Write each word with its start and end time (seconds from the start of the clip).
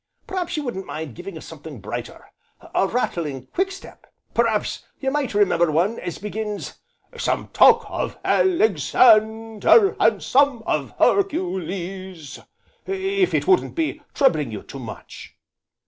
P'raps 0.25 0.57
you 0.57 0.63
wouldn't 0.63 0.87
mind 0.87 1.13
giving 1.13 1.37
us 1.37 1.45
something 1.45 1.79
brighter 1.79 2.31
a 2.73 2.87
rattling 2.87 3.45
quick 3.45 3.71
step? 3.71 4.07
P'raps 4.33 4.83
you 4.99 5.11
might 5.11 5.35
remember 5.35 5.71
one 5.71 5.99
as 5.99 6.17
begins: 6.17 6.79
'Some 7.15 7.49
talk 7.49 7.85
of 7.87 8.17
Alexander 8.25 9.95
And 9.99 10.23
some, 10.23 10.63
of 10.65 10.95
Hercules;' 10.97 12.39
if 12.87 13.35
it 13.35 13.45
wouldn't 13.47 13.75
be 13.75 14.01
troubling 14.15 14.49
you 14.51 14.63
too 14.63 14.79
much?" 14.79 15.35